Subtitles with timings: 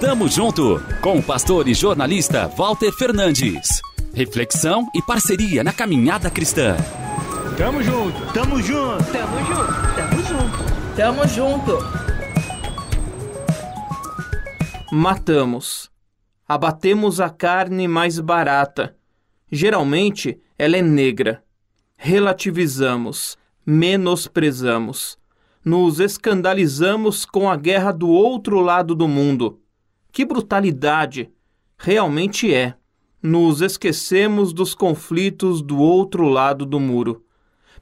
[0.00, 3.80] Tamo junto com o pastor e jornalista Walter Fernandes.
[4.12, 6.76] Reflexão e parceria na caminhada cristã.
[7.56, 11.78] Tamo junto, tamo junto, tamo junto, tamo junto, tamo junto.
[14.92, 15.90] Matamos.
[16.46, 18.94] Abatemos a carne mais barata.
[19.50, 21.42] Geralmente ela é negra.
[21.96, 25.21] Relativizamos, menosprezamos.
[25.64, 29.60] Nos escandalizamos com a guerra do outro lado do mundo.
[30.10, 31.30] Que brutalidade!
[31.78, 32.74] Realmente é.
[33.22, 37.24] Nos esquecemos dos conflitos do outro lado do muro.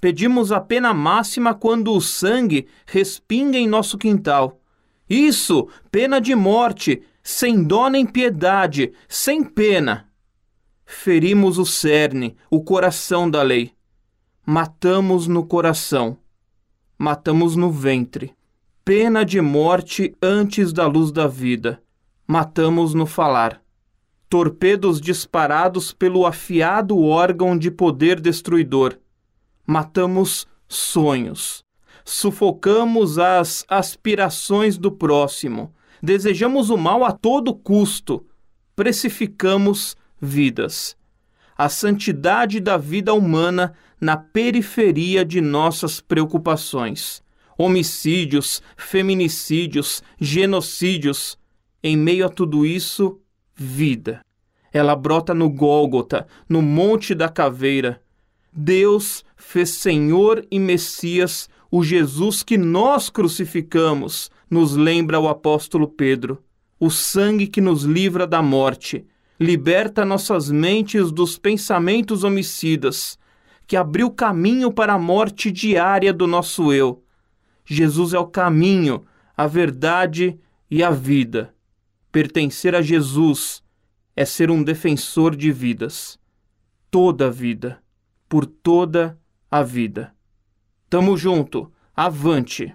[0.00, 4.60] Pedimos a pena máxima quando o sangue respinga em nosso quintal.
[5.08, 10.08] Isso, pena de morte, sem dó nem piedade, sem pena.
[10.84, 13.72] Ferimos o cerne, o coração da lei.
[14.44, 16.18] Matamos no coração.
[16.98, 18.34] Matamos no ventre.
[18.84, 21.80] Pena de morte antes da luz da vida.
[22.26, 23.62] Matamos no falar
[24.28, 28.98] torpedos disparados pelo afiado órgão de poder destruidor.
[29.66, 31.64] Matamos sonhos.
[32.04, 35.72] Sufocamos as aspirações do próximo.
[36.02, 38.24] Desejamos o mal a todo custo.
[38.76, 40.96] Precificamos vidas.
[41.58, 47.20] A santidade da vida humana na periferia de nossas preocupações.
[47.58, 51.36] Homicídios, feminicídios, genocídios.
[51.82, 53.20] Em meio a tudo isso,
[53.56, 54.20] vida.
[54.72, 58.00] Ela brota no Gólgota, no Monte da Caveira.
[58.52, 66.40] Deus fez Senhor e Messias o Jesus que nós crucificamos, nos lembra o apóstolo Pedro.
[66.78, 69.04] O sangue que nos livra da morte,
[69.38, 73.18] liberta nossas mentes dos pensamentos homicidas,
[73.66, 77.04] que abriu caminho para a morte diária do nosso eu.
[77.64, 79.04] Jesus é o caminho,
[79.36, 80.38] a verdade
[80.70, 81.54] e a vida.
[82.10, 83.62] Pertencer a Jesus
[84.16, 86.18] é ser um defensor de vidas.
[86.90, 87.80] Toda a vida,
[88.28, 89.18] por toda
[89.50, 90.12] a vida.
[90.88, 92.74] Tamo junto, avante.